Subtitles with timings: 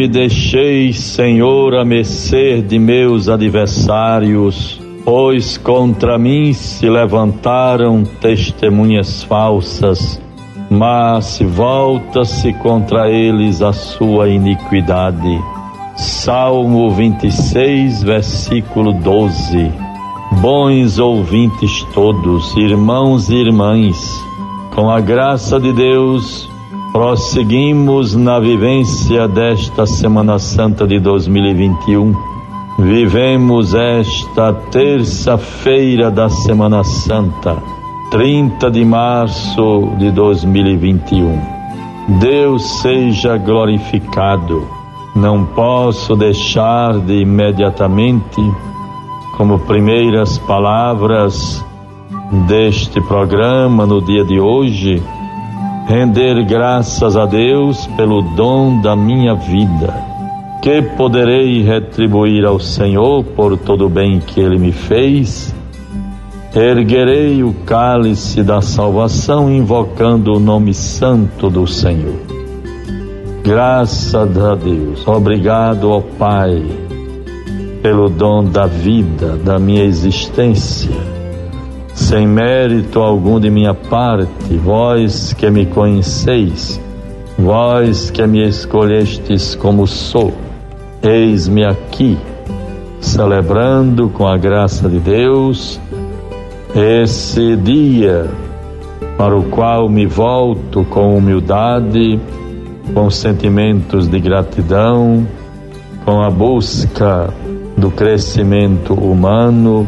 [0.00, 10.18] me deixeis, Senhor, a mercê de meus adversários, pois contra mim se levantaram testemunhas falsas,
[10.70, 15.38] mas volta-se contra eles a sua iniquidade.
[15.96, 19.70] Salmo 26, versículo 12.
[20.40, 23.98] Bons ouvintes todos, irmãos e irmãs,
[24.74, 26.49] com a graça de Deus,
[26.92, 32.14] prosseguimos na vivência desta Semana Santa de 2021.
[32.80, 37.56] Vivemos esta terça-feira da Semana Santa,
[38.10, 41.40] 30 de março de 2021.
[42.18, 44.66] Deus seja glorificado.
[45.14, 48.40] Não posso deixar de imediatamente,
[49.36, 51.64] como primeiras palavras,
[52.48, 55.02] deste programa no dia de hoje,
[55.90, 59.92] render graças a Deus pelo dom da minha vida.
[60.62, 65.52] Que poderei retribuir ao Senhor por todo o bem que Ele me fez?
[66.54, 72.20] Erguerei o cálice da salvação invocando o nome santo do Senhor.
[73.42, 76.64] Graças a Deus, obrigado ao Pai
[77.82, 81.19] pelo dom da vida, da minha existência
[81.94, 86.80] sem mérito algum de minha parte, vós que me conheceis,
[87.38, 90.32] vós que me escolhestes como sou,
[91.02, 92.18] eis-me aqui,
[93.00, 95.80] celebrando com a graça de Deus
[96.74, 98.28] esse dia
[99.16, 102.20] para o qual me volto com humildade,
[102.94, 105.26] com sentimentos de gratidão,
[106.04, 107.28] com a busca
[107.76, 109.86] do crescimento humano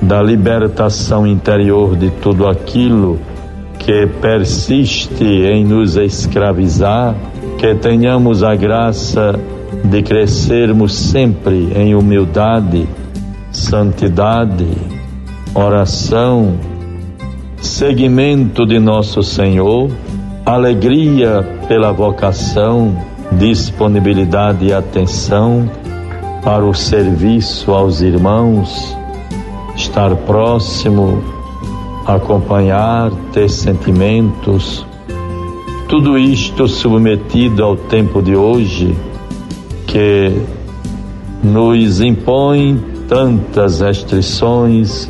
[0.00, 3.18] da libertação interior de tudo aquilo
[3.78, 7.14] que persiste em nos escravizar,
[7.58, 9.38] que tenhamos a graça
[9.84, 12.88] de crescermos sempre em humildade,
[13.52, 14.66] santidade,
[15.54, 16.54] oração,
[17.60, 19.90] seguimento de nosso Senhor,
[20.46, 22.96] alegria pela vocação,
[23.32, 25.68] disponibilidade e atenção
[26.42, 28.96] para o serviço aos irmãos
[29.94, 31.22] estar próximo,
[32.04, 34.84] acompanhar, ter sentimentos,
[35.88, 38.92] tudo isto submetido ao tempo de hoje
[39.86, 40.32] que
[41.44, 45.08] nos impõe tantas restrições,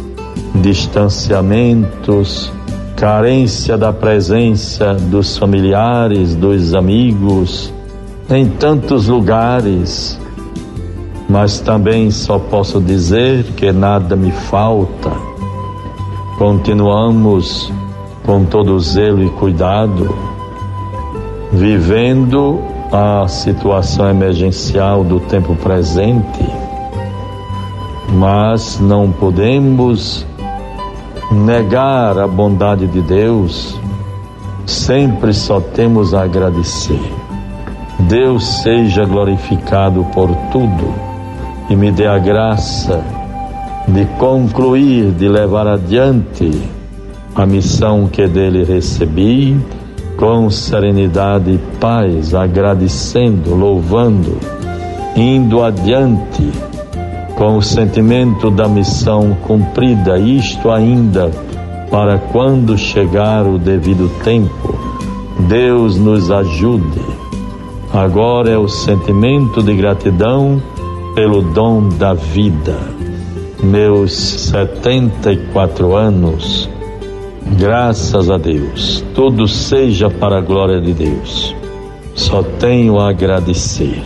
[0.56, 2.52] distanciamentos,
[2.94, 7.72] carência da presença dos familiares, dos amigos,
[8.28, 10.20] em tantos lugares
[11.28, 15.10] mas também só posso dizer que nada me falta.
[16.38, 17.72] Continuamos
[18.24, 20.14] com todo zelo e cuidado,
[21.52, 22.60] vivendo
[22.92, 26.44] a situação emergencial do tempo presente,
[28.12, 30.26] mas não podemos
[31.30, 33.78] negar a bondade de Deus,
[34.66, 37.00] sempre só temos a agradecer.
[38.00, 41.13] Deus seja glorificado por tudo
[41.68, 43.02] e me dê a graça
[43.88, 46.50] de concluir, de levar adiante
[47.34, 49.56] a missão que dele recebi
[50.16, 54.38] com serenidade e paz, agradecendo, louvando,
[55.16, 56.50] indo adiante
[57.36, 61.30] com o sentimento da missão cumprida, isto ainda
[61.90, 64.78] para quando chegar o devido tempo,
[65.48, 67.02] Deus nos ajude.
[67.92, 70.62] Agora é o sentimento de gratidão
[71.14, 72.76] pelo dom da vida.
[73.62, 76.68] Meus 74 anos,
[77.56, 81.54] graças a Deus, tudo seja para a glória de Deus.
[82.14, 84.02] Só tenho a agradecer.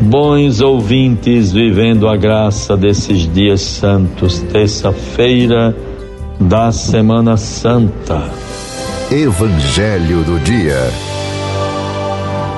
[0.00, 5.74] Bons ouvintes, vivendo a graça desses dias santos, terça-feira
[6.40, 8.30] da Semana Santa.
[9.10, 11.13] Evangelho do Dia.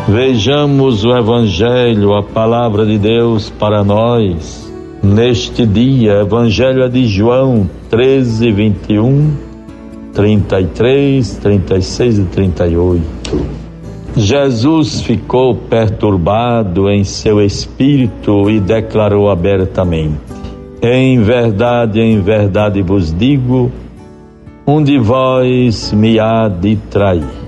[0.09, 4.73] Vejamos o Evangelho, a palavra de Deus para nós
[5.03, 6.21] neste dia.
[6.21, 9.33] Evangelho é de João 13, 21,
[10.15, 13.03] 33, 36 e 38.
[14.17, 20.21] Jesus ficou perturbado em seu espírito e declarou abertamente:
[20.81, 23.73] Em verdade, em verdade vos digo,
[24.65, 27.46] um de vós me há de trair.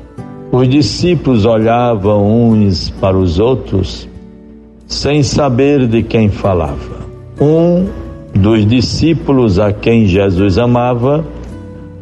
[0.51, 4.09] Os discípulos olhavam uns para os outros
[4.87, 7.07] sem saber de quem falava.
[7.39, 7.87] Um
[8.35, 11.25] dos discípulos a quem Jesus amava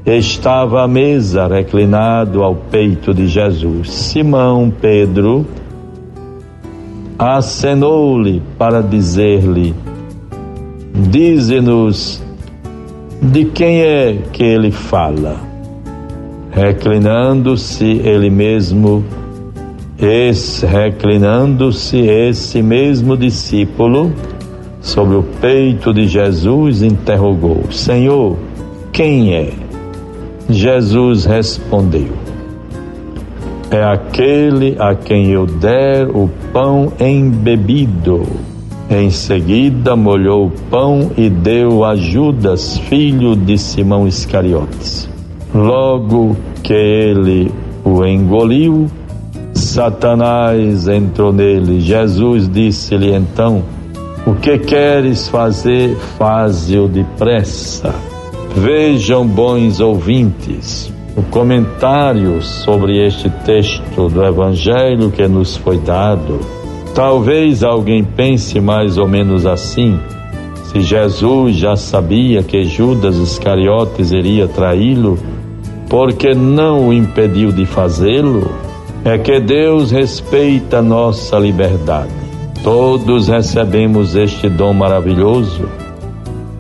[0.07, 3.91] estava à mesa, reclinado ao peito de Jesus.
[3.91, 5.45] Simão Pedro
[7.19, 9.75] acenou-lhe para dizer-lhe:
[11.11, 12.23] Dize-nos
[13.21, 15.46] de quem é que ele fala.
[16.57, 19.05] Reclinando-se ele mesmo,
[20.01, 24.11] esse, reclinando-se esse mesmo discípulo
[24.81, 28.39] sobre o peito de Jesus, interrogou: Senhor,
[28.91, 29.53] quem é?
[30.49, 32.09] Jesus respondeu:
[33.71, 38.23] É aquele a quem eu der o pão embebido.
[38.89, 45.16] Em seguida, molhou o pão e deu a Judas, filho de Simão Iscariotes.
[45.57, 47.51] Logo que ele
[47.83, 48.87] o engoliu,
[49.55, 51.81] Satanás entrou nele.
[51.81, 53.63] Jesus disse-lhe então:
[54.27, 57.95] O que queres fazer, faze-o depressa.
[58.55, 66.41] Vejam, bons ouvintes, o comentário sobre este texto do Evangelho que nos foi dado
[66.97, 70.01] Talvez alguém pense mais ou menos assim.
[70.65, 75.19] Se Jesus já sabia que Judas Iscariotes iria traí-lo,
[75.89, 78.51] por que não o impediu de fazê-lo?
[79.05, 82.11] É que Deus respeita nossa liberdade.
[82.63, 85.69] Todos recebemos este dom maravilhoso,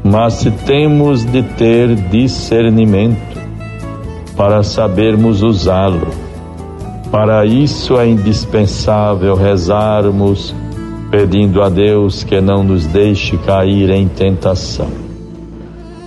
[0.04, 3.36] mas temos de ter discernimento
[4.36, 6.26] para sabermos usá-lo
[7.10, 10.54] para isso é indispensável rezarmos
[11.10, 14.88] pedindo a Deus que não nos deixe cair em tentação.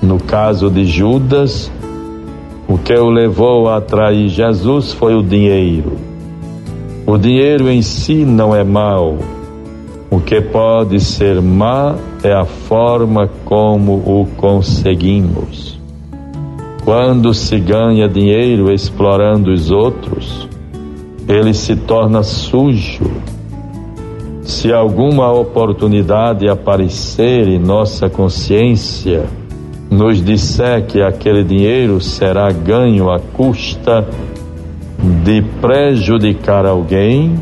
[0.03, 1.71] No caso de Judas,
[2.69, 5.93] o que o levou a trair Jesus foi o dinheiro.
[7.03, 9.17] O dinheiro em si não é mal.
[10.11, 15.79] O que pode ser má é a forma como o conseguimos.
[16.85, 20.47] Quando se ganha dinheiro explorando os outros,
[21.27, 23.09] ele se torna sujo.
[24.43, 29.25] Se alguma oportunidade aparecer em nossa consciência,
[29.89, 34.07] nos disser que aquele dinheiro será ganho à custa
[35.23, 37.35] de prejudicar alguém,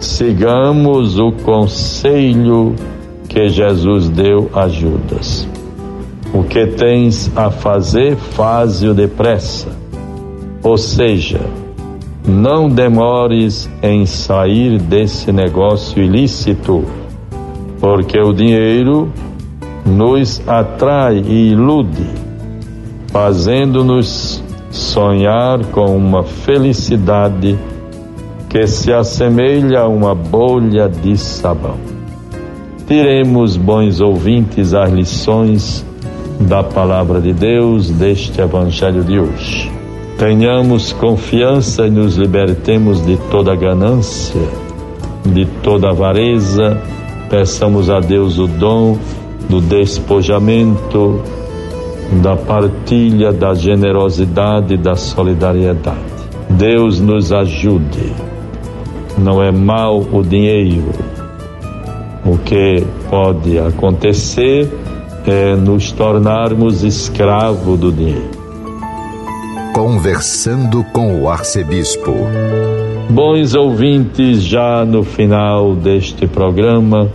[0.00, 2.74] sigamos o conselho
[3.28, 5.48] que Jesus deu a Judas.
[6.34, 9.68] O que tens a fazer, faze-o depressa.
[10.62, 11.40] Ou seja,
[12.26, 16.84] não demores em sair desse negócio ilícito,
[17.80, 19.12] porque o dinheiro
[19.86, 22.06] nos atrai e ilude,
[23.12, 27.56] fazendo-nos sonhar com uma felicidade
[28.48, 31.76] que se assemelha a uma bolha de sabão.
[32.86, 35.84] Tiremos, bons ouvintes, as lições
[36.40, 39.70] da palavra de Deus deste Evangelho de hoje.
[40.18, 44.40] Tenhamos confiança e nos libertemos de toda ganância,
[45.24, 46.80] de toda avareza.
[47.28, 48.96] Peçamos a Deus o dom
[49.48, 51.22] do despojamento,
[52.22, 56.16] da partilha, da generosidade, da solidariedade.
[56.50, 58.12] Deus nos ajude.
[59.18, 60.90] Não é mal o dinheiro.
[62.24, 64.68] O que pode acontecer
[65.26, 68.30] é nos tornarmos escravo do dinheiro.
[69.72, 72.12] Conversando com o arcebispo.
[73.10, 77.08] Bons ouvintes, já no final deste programa,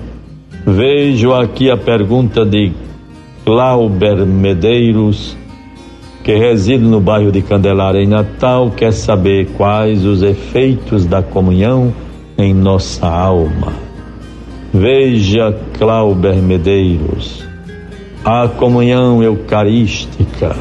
[0.66, 2.72] vejo aqui a pergunta de
[3.46, 5.36] Clauber Medeiros,
[6.24, 11.94] que reside no bairro de Candelária, em Natal, quer saber quais os efeitos da comunhão
[12.38, 13.74] em nossa alma.
[14.74, 17.44] Veja, Clauber Medeiros,
[18.24, 20.56] a comunhão eucarística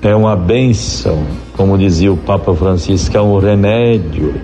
[0.00, 1.22] é uma bênção,
[1.56, 4.34] como dizia o Papa Francisco, é um remédio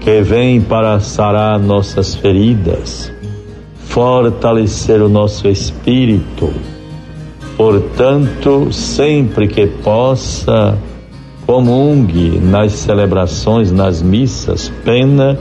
[0.00, 3.12] que vem para sarar nossas feridas,
[3.90, 6.52] fortalecer o nosso espírito.
[7.56, 10.78] Portanto, sempre que possa,
[11.44, 15.38] comungue nas celebrações, nas missas, pena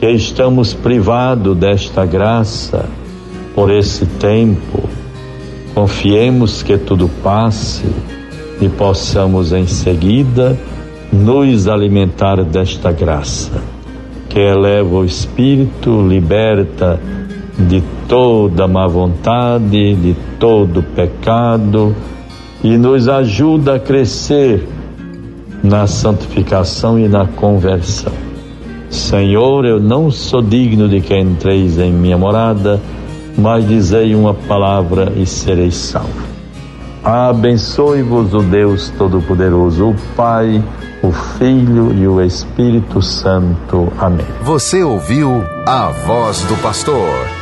[0.00, 2.86] que estamos privados desta graça
[3.54, 4.88] por esse tempo.
[5.74, 7.84] Confiemos que tudo passe
[8.60, 10.58] e possamos em seguida
[11.12, 13.52] nos alimentar desta graça,
[14.30, 16.98] que eleva o espírito, liberta
[17.58, 21.94] de toda má vontade, de todo pecado
[22.62, 24.66] e nos ajuda a crescer
[25.62, 28.12] na santificação e na conversão.
[28.90, 32.80] Senhor, eu não sou digno de que entreis em minha morada,
[33.36, 36.32] mas dizei uma palavra e serei salvo.
[37.02, 40.62] Abençoe-vos o Deus Todo-Poderoso, o Pai,
[41.02, 43.92] o Filho e o Espírito Santo.
[43.98, 44.26] Amém.
[44.42, 47.41] Você ouviu a voz do pastor